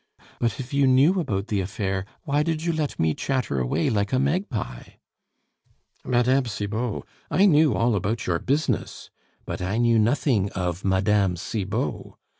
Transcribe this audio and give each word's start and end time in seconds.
"But 0.39 0.59
if 0.59 0.73
you 0.73 0.87
knew 0.87 1.19
about 1.19 1.45
the 1.45 1.61
affair, 1.61 2.05
why 2.23 2.41
did 2.41 2.63
you 2.65 2.73
let 2.73 2.97
me 2.97 3.13
chatter 3.13 3.59
away 3.59 3.91
like 3.91 4.11
a 4.11 4.17
magpie?" 4.17 4.93
"Mme. 6.03 6.41
Cibot, 6.45 7.03
I 7.29 7.45
knew 7.45 7.75
all 7.75 7.93
about 7.95 8.25
your 8.25 8.39
business, 8.39 9.11
but 9.45 9.61
I 9.61 9.77
knew 9.77 9.99
nothing 9.99 10.49
of 10.53 10.83
Mme. 10.83 11.35
Cibot. 11.35 12.13